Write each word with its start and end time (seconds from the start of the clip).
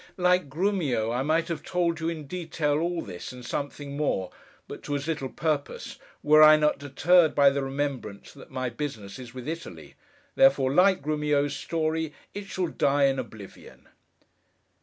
Like 0.17 0.49
GRUMIO, 0.49 1.11
I 1.11 1.21
might 1.21 1.47
have 1.47 1.61
told 1.61 1.99
you, 1.99 2.09
in 2.09 2.25
detail, 2.25 2.79
all 2.79 3.03
this 3.03 3.31
and 3.31 3.45
something 3.45 3.95
more—but 3.95 4.81
to 4.81 4.95
as 4.95 5.05
little 5.07 5.29
purpose—were 5.29 6.41
I 6.41 6.55
not 6.57 6.79
deterred 6.79 7.35
by 7.35 7.51
the 7.51 7.61
remembrance 7.61 8.33
that 8.33 8.49
my 8.49 8.69
business 8.71 9.19
is 9.19 9.35
with 9.35 9.47
Italy. 9.47 9.93
Therefore, 10.33 10.73
like 10.73 11.03
GRUMIO'S 11.03 11.55
story, 11.55 12.15
'it 12.33 12.47
shall 12.47 12.69
die 12.69 13.03
in 13.03 13.19
oblivion. 13.19 13.89